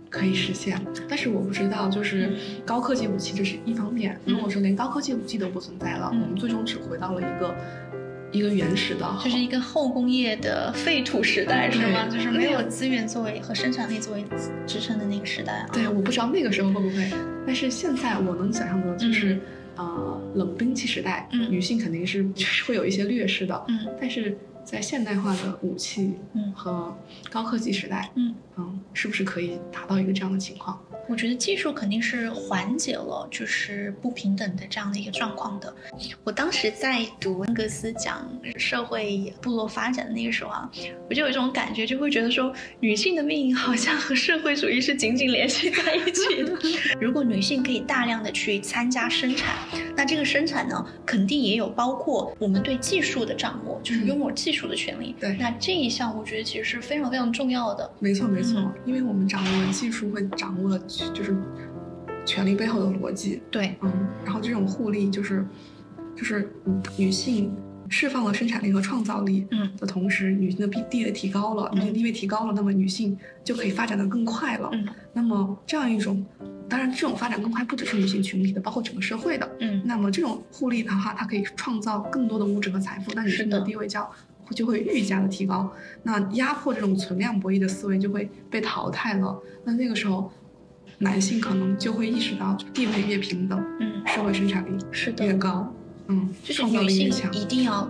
[0.09, 0.79] 可以实现？
[1.07, 2.37] 但是我不知道，就是嗯。
[2.65, 6.21] 高科技武器这是一方面，嗯如果说连高科技武器都不存在了，嗯。
[6.21, 7.55] 我们最终只回到了一个
[8.31, 12.07] 一个原始的，就是一个后工业的废土时代，是吗？
[12.07, 14.23] 就是没有资源作为和生产力作为
[14.65, 15.69] 支撑的那个时代啊。
[15.73, 17.09] 对，我不知道那个时候会不会，
[17.45, 19.39] 但是现在我能想象的就是，
[19.75, 21.51] 呃，冷兵器时代，嗯。
[21.51, 22.25] 女性肯定是
[22.65, 23.79] 会有一些劣势的，嗯。
[23.99, 26.95] 但是在现代化的武器嗯和
[27.29, 30.79] 高科技时代，嗯嗯，是不是可以达到一个这样的情况？
[31.09, 35.73] 我觉得技术肯定是缓解了就是不平等的这样的一个状况的。
[36.23, 40.71] 我当时在读恩格斯讲社会部落发展的那个时候啊，
[41.09, 46.53] 我就有一种感觉，就会觉得说女性的命运好像和社会主义是紧紧联系在一起的。
[47.01, 49.57] 如果女性可以大量的去参加生产，
[49.97, 55.15] 那这个生产呢，肯定也有包括我们对技术的掌握，就是拥有技术的权利。
[55.19, 55.35] 对。
[55.39, 57.89] 那这一项我觉得其实是非常非常重要的。
[57.99, 60.79] 没错，没错，嗯因为我们掌握了技术，会掌握了
[61.13, 61.35] 就是
[62.25, 63.91] 权力背后的逻辑，对，嗯，
[64.25, 65.45] 然后这种互利就是
[66.15, 67.55] 就是嗯女性
[67.89, 69.69] 释放了生产力和创造力，嗯。
[69.77, 74.69] 的同时，女性的地地位提高了，女性地位提高了，那么女性就可以发展的更快了。
[74.71, 74.87] 嗯。
[75.13, 76.25] 那么这样一种，
[76.69, 79.49] 当然这种发展更快不只是女性群体的，包括整个社会的。
[79.59, 79.81] 嗯。
[79.83, 83.59] 那么这种互利的话，它可以创造更多的物质和财富，那女性的。
[83.61, 84.09] 地位就要
[84.51, 85.71] 就会愈加的提高，
[86.03, 89.41] 那压迫这种存量博弈的思维就会被淘汰了。
[89.63, 90.31] 那那个时候，
[90.99, 95.73] 男性可能就会意识到地位越平等，嗯，社会生产力是的越高，
[96.07, 97.31] 嗯，就是创造女性强。
[97.33, 97.89] 一定要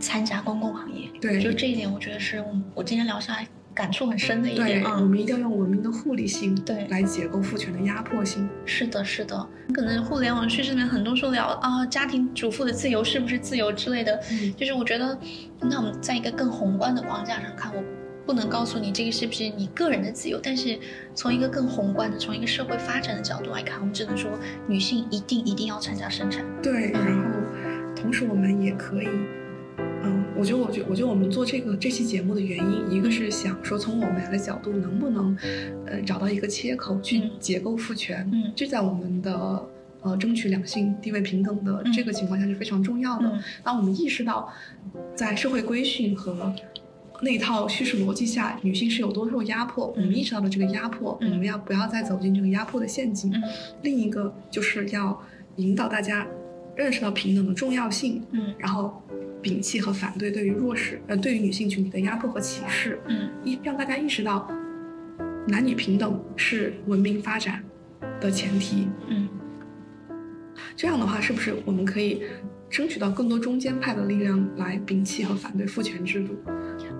[0.00, 1.10] 参加公共行业。
[1.20, 3.46] 对就这一点，我觉得是我我今天聊下来
[3.78, 5.08] 感触很深的一对点，我嗯。
[5.08, 8.48] 们一定要用文明的互利性对来解构父权的压迫性。
[8.66, 15.16] 是的，是的，可能互联网叙事里面很多说聊啊，家庭主妇的自由是不是自由之类的，嗯就是我觉得，
[15.60, 17.80] 那我们在一个更宏观的框架上看，我
[18.26, 20.76] 不能告诉你这个是不是你个人的自由，但是
[21.14, 24.28] 从一个更宏观的，从一个社会发展的角度来看，我们只能说
[24.66, 26.44] 女性一定一定要参加生产。
[26.60, 27.24] 对，然后
[27.94, 29.47] 同时我们也可以，嗯，
[30.38, 35.36] 我觉得，我觉得，我觉得我们做这个这期节目的原因，一个是想说从我们俩的角度，能不能，
[35.84, 39.68] 呃，找到一个切口去嗯解构父权，嗯这在我们的
[40.02, 43.26] 呃争取两性地位平等的嗯这个情况下是非常重要的。
[43.26, 44.48] 嗯当我们意识到，
[45.14, 46.54] 在社会规训和
[47.20, 53.32] 那套叙事逻辑下，女性是有多受压迫，我们意识到了这个压迫，嗯我们要不要再走进这个压迫的陷阱？
[53.34, 53.42] 嗯
[53.82, 55.20] 另一个就是要
[55.56, 56.24] 引导大家
[56.76, 59.02] 认识到平等的重要性，嗯然后
[59.42, 64.50] 摒弃和反对对于弱势呃对于女性群体的压迫和歧视，嗯一让大家意识到
[65.46, 67.62] 男女平等是文明发展
[68.20, 68.88] 的前提。
[69.08, 69.28] 嗯
[70.76, 72.22] 这样的话，是不是我们可以
[72.70, 76.36] 争取到更多中间派的力量来摒弃和反对父权制度？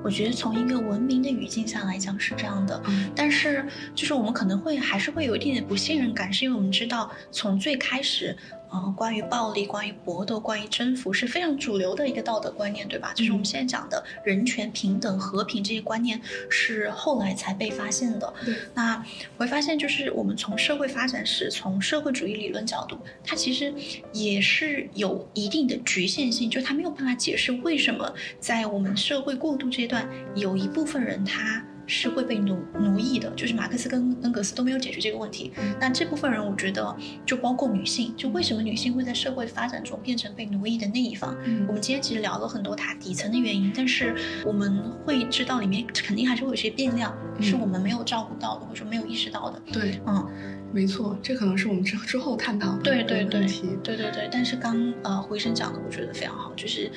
[0.03, 8.37] 我觉得从一个文明的语境下来讲是这样的，嗯但是就是我们可能会还是会有一定的不信任感，是因为我们知道从最开始，
[8.71, 13.13] 呃，关于暴力、关于搏斗、关于征服是非常主流的一个道德观念，对吧？
[13.15, 18.33] 就是我们现在讲的人权、平等、和平这些观念是后来才被发现的。
[18.45, 19.03] 对，那
[19.37, 23.73] 我会发现，就是我们从社会发展史、从社会主义理论角度，它其实
[24.13, 35.51] 也是有一定的局限性，就它没有办法解释为什么在我们社会过渡阶段，有一部分人他是会被奴奴役的，就是马克思跟恩格斯都没有解决这个问题。
[35.57, 41.35] 嗯那这部分人，我觉得就包括女性，就为什么女性会在社会发展中变成被奴役的那一方？
[41.47, 49.63] 嗯我们今天其实聊了很多它底层的原因，但是我们会知道里面肯定还是会有一些变量，嗯是我们没有照顾到的，或者说没有意识到的。
[49.73, 50.29] 对，嗯，
[50.73, 53.63] 没错，这可能是我们之之后探讨的对对对问题。
[53.83, 56.91] 对对对，但是刚呃胡医生讲的，我觉得非常好，就是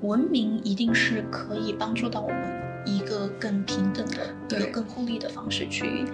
[0.00, 6.04] 文明一定是可以帮助到我们一个更平等的、一对个更互利的方式去，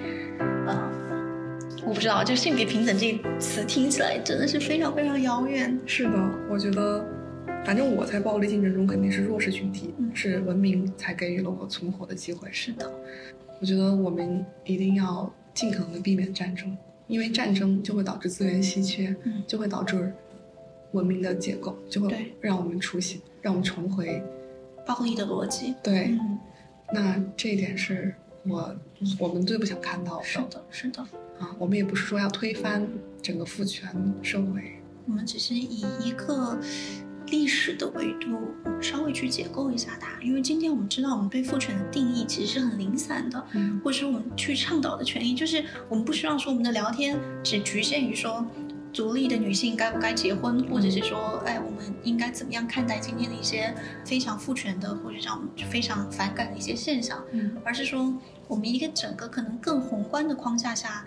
[0.66, 0.90] 呃，
[1.86, 5.78] 我不知道，就性别平等这个词听起来真的是非常非常遥远。
[5.86, 6.12] 是的，
[6.50, 7.04] 我觉得，
[7.64, 12.48] 反正我在暴力竞争中肯定是弱势群体，嗯是文明才给予了我存活的机会。
[12.50, 12.90] 是的，
[13.60, 20.12] 我觉得我们一定要尽可能的避免战争，因为战争就会导致资源稀缺，嗯就会导致
[20.92, 24.22] 文明的结构，就会让我们出现，让我们重回。
[24.86, 25.74] 暴力的逻辑。
[25.82, 26.38] 对，嗯，
[26.94, 28.14] 那这一点是
[28.46, 28.74] 我
[29.18, 30.24] 我们最不想看到的。
[30.24, 31.02] 是的，是的。
[31.40, 32.88] 啊，我们也不是说要推翻
[33.20, 33.90] 整个父权
[34.22, 34.80] 社会。
[35.06, 36.56] 我们只是以一个
[37.26, 38.38] 历史的维度
[38.80, 48.46] 稍微去解构一下它，因为今天我们知道我们对父权的定义其实是很零散的，嗯或者是我们去倡导的权益，就是我们不希望说我们的聊天只局限于说。
[48.94, 57.22] 独立的女性该不该结婚，或者是说，哎，我们应该怎么样看待今天的一些非常父权的，或者让我们非常反感的一些现象？
[57.32, 61.04] 嗯而是说我们一个整个可能更宏观的框架下，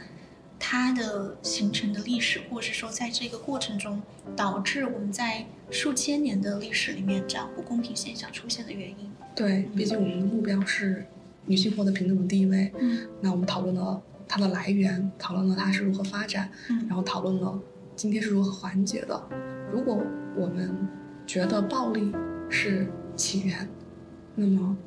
[0.60, 4.02] 它的形成的历史，或者是说在这个过程中
[4.36, 9.10] 导致我们在数千年的历史里面这样不公平现象出现的原因。
[9.34, 11.06] 对，毕竟我们的目标是
[11.46, 12.74] 女性获得平等的地位。
[12.78, 17.58] 嗯那我们讨论了它的来源，讨论了它是如何发展，嗯然后讨论了
[17.98, 19.30] 今天是如何缓解的。
[19.74, 20.00] 如果
[20.36, 20.88] 我们
[21.26, 22.14] 觉得暴力
[22.48, 23.68] 是起源，
[24.36, 24.78] 那么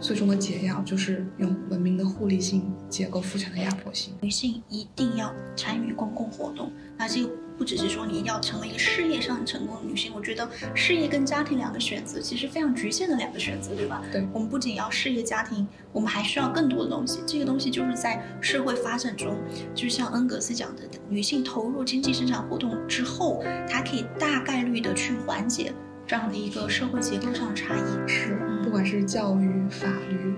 [0.00, 4.14] 最终的解药就是用文明的互利性解构父权的压迫性。
[4.20, 6.72] 女性一定要参与公共活动。
[6.96, 14.02] 那这个不只是说你一定要成为一个事业上很成功的女性，我觉得事业跟家庭两个选择其实非常局限的两个选择，对吧？
[14.10, 17.20] 对我们不仅要事业家庭，我们还需要更多的东西。
[17.26, 19.36] 这个东西就是在社会发展中，
[19.74, 25.72] 就像恩格斯讲的，女性投入经济生产活动之后，她可以大概率的去缓解
[26.06, 28.08] 这样的一个社会结构上的差异。
[28.08, 30.34] 是嗯，不管是教育、法律、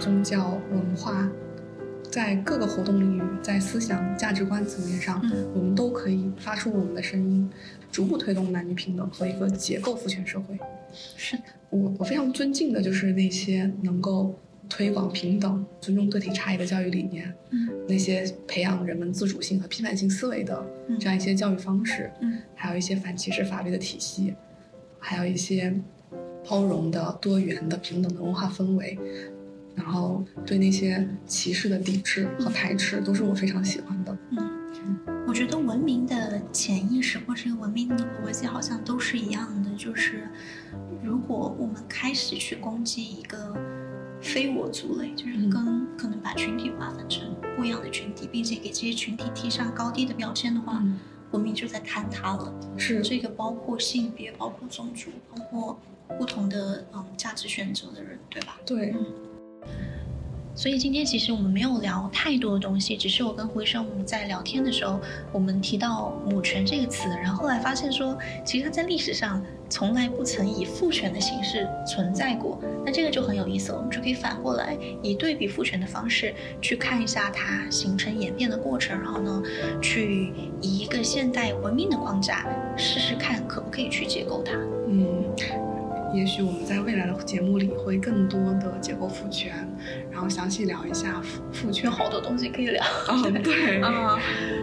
[0.00, 1.28] 宗教、文化，
[2.16, 5.52] 在各个活动领域，在思想价值观层面上，嗯。
[5.54, 7.46] 我们都可以发出我们的声音，
[7.92, 10.58] 逐步推动男女平等和一个结构父权社会。
[10.94, 11.36] 是，
[11.68, 14.34] 我我非常尊敬的就是那些能够
[14.66, 17.68] 推广平等、尊重个体差异的教育理念，嗯。
[17.86, 20.98] 那些培养人们自主性和批判性思维的嗯。
[20.98, 24.32] 这样一些教育方式，嗯还有一些反歧视法律的体系，
[24.98, 25.70] 还有一些
[26.48, 28.98] 包容的、多元的、平等的文化氛围，
[29.76, 34.16] 然后对那些歧视的抵制和排斥，都是我非常喜欢的。
[34.30, 34.98] 嗯，
[35.28, 40.26] 我觉得文明的潜意识或者文明的逻辑好像都是一样的，就是
[41.04, 43.54] 如果我们开始去攻击一个
[44.20, 50.82] 非我族类，就是跟可能把群体划分成不一样的群体，并且给这些群体贴上高低的标签的话。
[51.32, 55.78] 文明就在坍塌了，是这个包括性别，包括种族，包括
[56.16, 58.56] 不同的嗯价值选择的人，对吧？
[58.64, 58.94] 对。
[60.54, 64.98] 所以今天其实我们没有聊太多的东西，只是我跟胡医生我们在聊天的时候，
[65.30, 72.58] 我们提到母权这个词，然后后来发现说，其实它在历史上从来不曾以父权的形式存在过。
[72.86, 79.42] 那这个就很有意思了，我们就可以反过来以对比父权的方式去看一下它形成演变的过程，然后呢，
[79.82, 82.46] 去以一个现代文明的框架
[82.78, 84.54] 试试看可不可以去解构它。
[84.88, 85.65] 嗯。
[86.14, 89.52] 也许我们在未来的节目里会更多的解构父权，
[90.10, 92.82] 然后详细聊一下父父权，好多东西可以聊。
[93.08, 94.18] 嗯，对，嗯，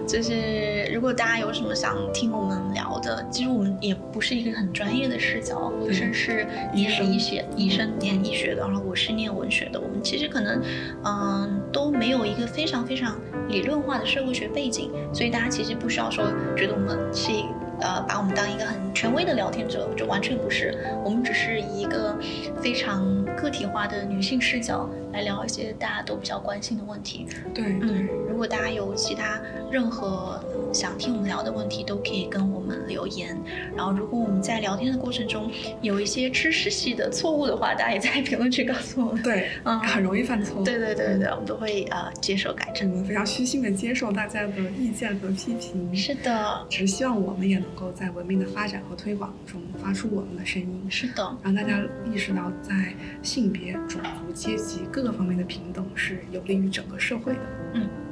[0.07, 10.61] 就是如果大家有什么想听我们聊的，其实我们也不是一个很专业的视角，医生是念医学，医生念医学的，然后我是念文学的，我们其实可能
[11.03, 13.19] 嗯都没有一个非常非常
[13.49, 16.25] 理论化的社会学背景，所以大家其实不需要说
[16.57, 17.31] 觉得我们是。
[17.83, 20.73] 呃，把我们当一个很权威的聊天者，就完全不是。
[21.03, 22.17] 我们只是以一个
[22.61, 23.05] 非常
[23.35, 27.27] 个体化的女性视角来聊一些大家都比较关心的问题。
[27.53, 29.37] 对，嗯，如果大家有其他
[29.69, 30.41] 任何
[30.73, 33.37] 想听我们聊的问题，都可以跟我们留言。
[33.75, 35.51] 然后，如果我们在聊天的过程中
[35.81, 39.21] 有一些知识系的错误的话，大家也在评论区告诉我们。
[39.21, 40.63] 对，嗯，很容易犯错。
[40.63, 42.89] 对对对对，我们都会呃接受改正。
[42.91, 45.95] 我们非常虚心的接受大家的意见和批评。
[45.95, 50.85] 是的，只是希望我们也能够在文明的发展和推广中发出我们的声音。
[50.89, 51.79] 是的，让大家
[52.11, 57.39] 意识到在性别、种族、阶级各个方面的平等是有利于整个社会的。
[57.73, 58.02] 嗯，好。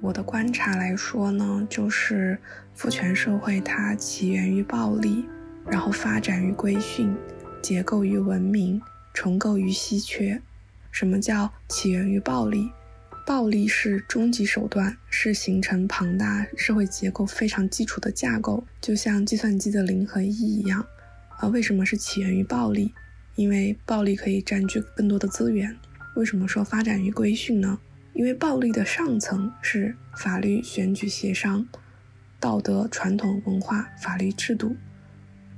[0.00, 2.38] 我的观察来说呢，就是
[2.72, 5.24] 父权社会它起源于暴力，
[5.66, 7.12] 然后发展于规训，
[7.60, 8.80] 结构于文明，
[9.12, 10.40] 重构于稀缺。
[10.92, 12.70] 什么叫起源于暴力？
[13.26, 20.86] 暴力是终极手段，是形成庞大社会结构非常基础的架构，就像计算机的零和一一样。
[21.40, 22.94] 而为什么是起源于暴力？
[23.34, 25.76] 因为暴力可以占据更多的资源。
[26.16, 27.78] 为什么说发展于规训呢？
[28.18, 31.64] 因为暴力的上层是法律、选举、协商、
[32.40, 34.74] 道德、传统文化、法律制度。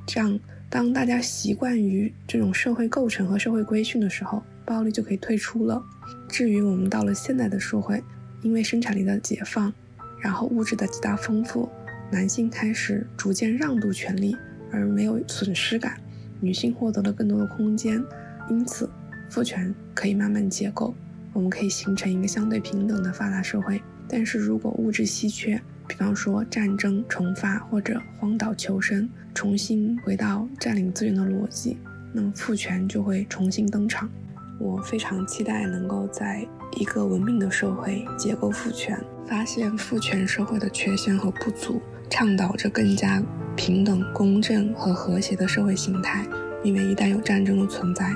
[0.06, 0.38] 这样，
[0.68, 5.82] 当大家习惯于这种社会构成和社会规训的时候，暴力就可以退出了。
[6.28, 8.04] 至于我们到了现代的社会，
[8.42, 9.72] 因为生产力的解放，
[10.20, 11.66] 然后物质的极大丰富，
[12.12, 14.36] 男性开始逐渐让渡权利，
[14.70, 15.94] 而没有损失感；
[16.40, 18.04] 女性获得了更多的空间，
[18.50, 18.86] 因此
[19.30, 20.94] 父权可以慢慢解构，
[21.33, 23.81] 我们可以形成一个相对平等的发达社会。
[24.09, 31.76] 但是如果物质稀缺，比方说战争重发或者荒岛求生，重新回到占领资源的逻辑，
[32.12, 34.11] 那么父权就会重新登场。
[34.59, 43.22] 我非常期待能够在一个文明的社会解构父权，发现父权社会的缺陷和不足，倡导着更加
[43.57, 46.26] 平等、公正和和谐的社会形态。
[46.62, 48.12] 因为一旦有战争的存在，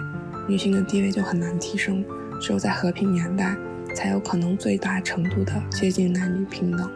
[0.47, 2.05] 女性的地位就很难提升。
[2.45, 3.57] 只有在和平年代，
[3.97, 6.91] 才有可能最大程度的接近男女平等。